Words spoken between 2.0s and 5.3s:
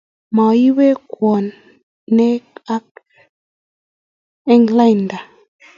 ne age eng lainda